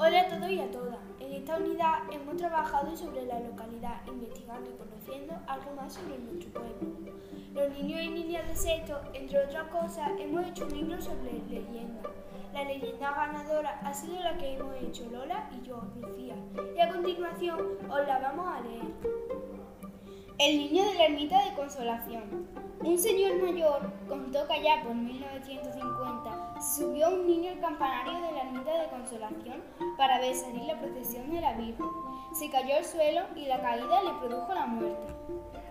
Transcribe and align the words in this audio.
Hola 0.00 0.20
a 0.20 0.28
todos 0.28 0.48
y 0.48 0.60
a 0.60 0.70
todas. 0.70 0.98
En 1.18 1.32
esta 1.32 1.56
unidad 1.56 1.94
hemos 2.12 2.36
trabajado 2.36 2.96
sobre 2.96 3.26
la 3.26 3.40
localidad, 3.40 4.00
investigando 4.06 4.70
y 4.70 4.74
conociendo 4.74 5.34
algo 5.48 5.72
más 5.72 5.94
sobre 5.94 6.18
nuestro 6.18 6.52
pueblo. 6.52 7.10
Los 7.52 7.70
niños 7.70 8.02
y 8.02 8.08
niñas 8.10 8.46
de 8.46 8.54
sexto, 8.54 9.00
entre 9.12 9.44
otras 9.44 9.66
cosas, 9.72 10.12
hemos 10.20 10.46
hecho 10.46 10.66
un 10.66 10.72
libro 10.72 11.02
sobre 11.02 11.32
leyendas. 11.48 12.12
La 12.54 12.62
leyenda 12.62 13.10
ganadora 13.10 13.80
ha 13.82 13.92
sido 13.92 14.20
la 14.20 14.38
que 14.38 14.54
hemos 14.54 14.72
hecho 14.80 15.04
Lola 15.10 15.50
y 15.50 15.66
yo, 15.66 15.82
Lucía. 16.00 16.36
Y 16.76 16.80
a 16.80 16.90
continuación 16.90 17.58
os 17.90 18.06
la 18.06 18.20
vamos 18.20 18.46
a 18.46 18.60
leer. 18.60 18.84
El 20.38 20.58
niño 20.58 20.84
de 20.84 20.94
la 20.94 21.06
ermita 21.06 21.44
de 21.44 21.56
consolación. 21.56 22.46
Un 22.84 22.96
señor 22.96 23.42
mayor 23.42 23.80
contó 24.08 24.46
que 24.46 24.52
allá 24.52 24.84
por 24.84 24.94
1950 24.94 26.60
subió 26.60 27.08
un 27.08 27.26
niño 27.26 27.50
al 27.50 27.58
campanario 27.58 28.12
de 28.12 28.32
la 28.32 28.42
ermita 28.42 28.82
de 28.82 28.87
para 29.96 30.20
ver 30.20 30.34
salir 30.34 30.64
la 30.64 30.78
procesión 30.78 31.30
de 31.30 31.40
la 31.40 31.52
Virgen. 31.54 31.86
Se 32.32 32.50
cayó 32.50 32.76
al 32.76 32.84
suelo 32.84 33.22
y 33.34 33.46
la 33.46 33.60
caída 33.60 34.02
le 34.02 34.12
produjo 34.20 34.54
la 34.54 34.66
muerte. 34.66 35.14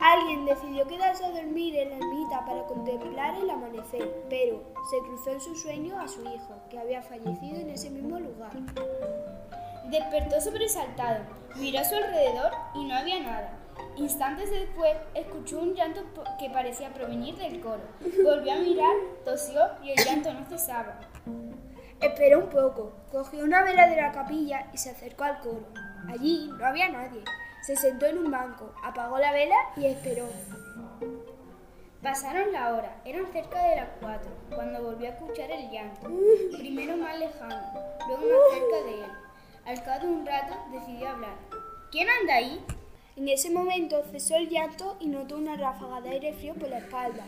Alguien 0.00 0.46
decidió 0.46 0.86
quedarse 0.86 1.24
a 1.24 1.30
dormir 1.30 1.76
en 1.76 1.90
la 1.90 1.96
ermita 1.96 2.44
para 2.46 2.64
contemplar 2.66 3.34
el 3.36 3.50
amanecer, 3.50 4.24
pero 4.30 4.62
se 4.90 4.98
cruzó 5.00 5.30
en 5.30 5.40
su 5.40 5.56
sueño 5.56 5.98
a 5.98 6.06
su 6.06 6.22
hijo, 6.22 6.54
que 6.70 6.78
había 6.78 7.02
fallecido 7.02 7.58
en 7.60 7.70
ese 7.70 7.90
mismo 7.90 8.18
lugar. 8.18 8.52
Despertó 9.90 10.40
sobresaltado, 10.40 11.24
miró 11.56 11.80
a 11.80 11.84
su 11.84 11.96
alrededor 11.96 12.52
y 12.74 12.84
no 12.84 12.94
había 12.94 13.20
nada. 13.20 13.58
Instantes 13.96 14.50
después 14.50 14.96
escuchó 15.14 15.60
un 15.60 15.74
llanto 15.74 16.02
que 16.38 16.50
parecía 16.50 16.92
provenir 16.92 17.36
del 17.36 17.60
coro. 17.60 17.82
Volvió 18.24 18.52
a 18.52 18.58
mirar, 18.58 18.94
tosió 19.24 19.60
y 19.82 19.90
el 19.90 20.04
llanto 20.04 20.32
no 20.32 20.44
cesaba. 20.44 21.00
Esperó 22.00 22.38
un 22.38 22.50
poco, 22.50 22.92
cogió 23.10 23.42
una 23.44 23.64
vela 23.64 23.88
de 23.88 23.96
la 23.96 24.12
capilla 24.12 24.68
y 24.72 24.78
se 24.78 24.90
acercó 24.90 25.24
al 25.24 25.40
coro. 25.40 25.66
Allí 26.08 26.48
no 26.56 26.64
había 26.64 26.88
nadie. 26.88 27.24
Se 27.66 27.74
sentó 27.74 28.06
en 28.06 28.18
un 28.18 28.30
banco, 28.30 28.72
apagó 28.84 29.18
la 29.18 29.32
vela 29.32 29.56
y 29.76 29.86
esperó. 29.86 30.28
Pasaron 32.02 32.52
la 32.52 32.72
hora, 32.72 33.02
eran 33.04 33.26
cerca 33.32 33.60
de 33.68 33.76
las 33.76 33.88
cuatro, 34.00 34.30
cuando 34.54 34.80
volvió 34.80 35.08
a 35.08 35.12
escuchar 35.12 35.50
el 35.50 35.68
llanto. 35.70 36.08
Primero 36.56 36.96
más 36.96 37.18
lejano, 37.18 37.60
luego 38.06 38.22
más 38.22 38.58
cerca 38.58 38.86
de 38.86 38.94
él. 39.04 39.10
Al 39.66 39.82
cabo 39.82 40.06
de 40.06 40.12
un 40.12 40.26
rato 40.26 40.54
decidió 40.70 41.08
hablar. 41.08 41.34
¿Quién 41.90 42.08
anda 42.20 42.36
ahí? 42.36 42.64
En 43.16 43.28
ese 43.28 43.50
momento 43.50 44.04
cesó 44.12 44.36
el 44.36 44.48
llanto 44.48 44.96
y 45.00 45.08
notó 45.08 45.36
una 45.36 45.56
ráfaga 45.56 46.00
de 46.00 46.10
aire 46.10 46.32
frío 46.34 46.54
por 46.54 46.68
la 46.68 46.78
espalda. 46.78 47.24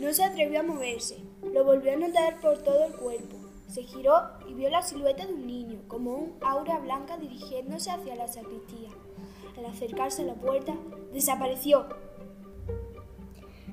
No 0.00 0.12
se 0.12 0.24
atrevió 0.24 0.60
a 0.60 0.64
moverse. 0.64 1.18
Lo 1.52 1.62
volvió 1.62 1.92
a 1.92 1.96
notar 1.96 2.40
por 2.40 2.58
todo 2.58 2.86
el 2.86 2.92
cuerpo. 2.94 3.39
Se 3.70 3.84
giró 3.84 4.22
y 4.48 4.54
vio 4.54 4.68
la 4.68 4.82
silueta 4.82 5.24
de 5.24 5.32
un 5.32 5.46
niño, 5.46 5.82
como 5.86 6.16
un 6.16 6.36
aura 6.40 6.80
blanca 6.80 7.16
dirigiéndose 7.16 7.92
hacia 7.92 8.16
la 8.16 8.26
sacristía. 8.26 8.88
Al 9.56 9.66
acercarse 9.66 10.22
a 10.22 10.24
la 10.24 10.34
puerta, 10.34 10.74
desapareció. 11.12 11.86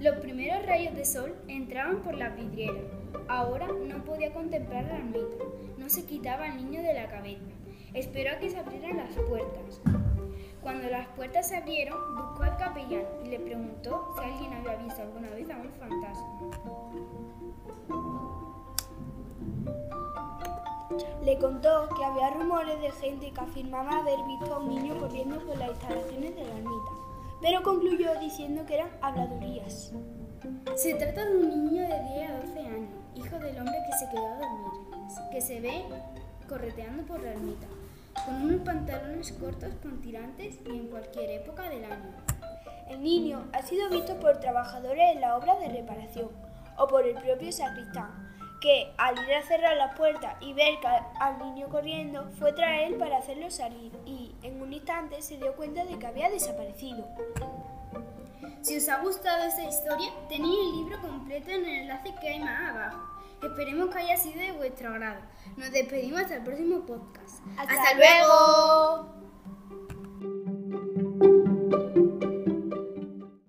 Los 0.00 0.16
primeros 0.16 0.66
rayos 0.66 0.96
de 0.96 1.04
sol 1.04 1.36
entraban 1.46 2.02
por 2.02 2.16
la 2.16 2.30
vidriera. 2.30 2.80
Ahora 3.28 3.68
no 3.68 4.04
podía 4.04 4.34
contemplar 4.34 4.84
la 4.86 4.96
ermita. 4.96 5.44
No 5.78 5.88
se 5.88 6.04
quitaba 6.04 6.48
el 6.48 6.56
niño 6.56 6.82
de 6.82 6.94
la 6.94 7.08
cabeza. 7.08 7.44
Esperó 7.92 8.32
a 8.32 8.38
que 8.40 8.50
se 8.50 8.58
abrieran 8.58 8.96
las 8.96 9.14
puertas. 9.14 9.80
Cuando 10.60 10.90
las 10.90 11.06
puertas 11.10 11.48
se 11.48 11.56
abrieron, 11.56 12.16
buscó 12.16 12.42
al 12.42 12.56
capellán 12.56 13.04
y 13.24 13.28
le 13.28 13.38
preguntó 13.38 14.12
si 14.16 14.24
alguien 14.24 14.54
había 14.54 14.74
visto 14.74 15.02
alguna 15.02 15.30
vez 15.30 15.48
a 15.50 15.56
un 15.56 15.70
fantasma. 15.70 16.53
Le 21.22 21.38
contó 21.38 21.88
que 21.96 22.04
había 22.04 22.30
rumores 22.30 22.80
de 22.80 22.90
gente 22.92 23.32
que 23.32 23.40
afirmaba 23.40 23.98
haber 23.98 24.18
visto 24.26 24.54
a 24.54 24.58
un 24.58 24.68
niño 24.68 24.98
corriendo 24.98 25.38
por 25.40 25.56
las 25.58 25.70
instalaciones 25.70 26.36
de 26.36 26.44
la 26.44 26.56
ermita, 26.56 26.90
pero 27.40 27.62
concluyó 27.62 28.18
diciendo 28.20 28.64
que 28.66 28.74
eran 28.74 28.90
habladurías. 29.00 29.92
Se 30.76 30.94
trata 30.94 31.24
de 31.24 31.36
un 31.36 31.48
niño 31.48 31.82
de 31.82 32.02
10 32.14 32.30
a 32.30 32.40
12 32.46 32.58
años, 32.60 32.90
hijo 33.14 33.38
del 33.38 33.58
hombre 33.58 33.76
que 33.86 33.98
se 33.98 34.10
quedó 34.10 34.26
a 34.26 34.38
dormir, 34.38 35.30
que 35.30 35.40
se 35.40 35.60
ve 35.60 35.84
correteando 36.48 37.02
por 37.04 37.20
la 37.22 37.30
ermita 37.30 37.66
con 38.24 38.42
unos 38.42 38.60
pantalones 38.62 39.32
cortos 39.32 39.74
con 39.82 40.00
tirantes 40.00 40.58
y 40.66 40.70
en 40.70 40.86
cualquier 40.88 41.30
época 41.30 41.68
del 41.68 41.84
año. 41.84 42.14
El 42.88 43.02
niño 43.02 43.46
ha 43.52 43.62
sido 43.62 43.88
visto 43.90 44.18
por 44.20 44.38
trabajadores 44.40 45.14
en 45.14 45.20
la 45.20 45.36
obra 45.36 45.56
de 45.58 45.68
reparación 45.68 46.28
o 46.76 46.86
por 46.86 47.06
el 47.06 47.14
propio 47.14 47.52
sacristán, 47.52 48.34
que 48.64 48.90
al 48.96 49.18
ir 49.22 49.34
a 49.34 49.42
cerrar 49.42 49.76
la 49.76 49.94
puerta 49.94 50.38
y 50.40 50.54
ver 50.54 50.78
al 51.20 51.38
niño 51.38 51.68
corriendo, 51.68 52.30
fue 52.38 52.50
tras 52.54 52.80
él 52.84 52.94
para 52.94 53.18
hacerlo 53.18 53.50
salir 53.50 53.92
y 54.06 54.34
en 54.42 54.62
un 54.62 54.72
instante 54.72 55.20
se 55.20 55.36
dio 55.36 55.54
cuenta 55.54 55.84
de 55.84 55.98
que 55.98 56.06
había 56.06 56.30
desaparecido. 56.30 57.06
Si 58.62 58.78
os 58.78 58.88
ha 58.88 59.02
gustado 59.02 59.44
esta 59.44 59.64
historia, 59.64 60.10
tenéis 60.30 60.56
el 60.58 60.72
libro 60.78 60.98
completo 61.02 61.50
en 61.50 61.66
el 61.66 61.80
enlace 61.80 62.14
que 62.18 62.28
hay 62.30 62.40
más 62.40 62.70
abajo. 62.74 63.02
Esperemos 63.42 63.90
que 63.90 63.98
haya 63.98 64.16
sido 64.16 64.40
de 64.40 64.52
vuestro 64.52 64.88
agrado. 64.88 65.20
Nos 65.58 65.70
despedimos 65.70 66.22
hasta 66.22 66.36
el 66.36 66.44
próximo 66.44 66.86
podcast. 66.86 67.44
¡Hasta, 67.58 67.94
luego! 67.96 69.03